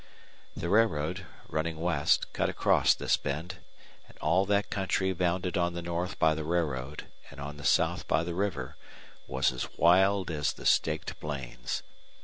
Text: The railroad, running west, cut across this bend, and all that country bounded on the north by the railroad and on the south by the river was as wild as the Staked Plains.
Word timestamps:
The 0.55 0.67
railroad, 0.67 1.27
running 1.47 1.79
west, 1.79 2.33
cut 2.33 2.49
across 2.49 2.95
this 2.95 3.17
bend, 3.17 3.59
and 4.09 4.17
all 4.17 4.47
that 4.47 4.71
country 4.71 5.13
bounded 5.13 5.59
on 5.59 5.73
the 5.75 5.81
north 5.83 6.17
by 6.17 6.33
the 6.33 6.43
railroad 6.43 7.05
and 7.29 7.39
on 7.39 7.57
the 7.57 7.63
south 7.63 8.07
by 8.07 8.23
the 8.23 8.33
river 8.33 8.77
was 9.27 9.51
as 9.51 9.77
wild 9.77 10.31
as 10.31 10.53
the 10.53 10.65
Staked 10.65 11.19
Plains. 11.19 11.83